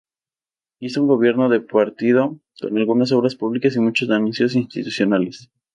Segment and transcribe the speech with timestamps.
[0.79, 5.51] Hizo un gobierno de partido, con algunas obras públicas y muchos anuncios institucionales.